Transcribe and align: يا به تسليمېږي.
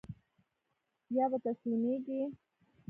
يا 1.15 1.25
به 1.31 1.37
تسليمېږي. 1.45 2.21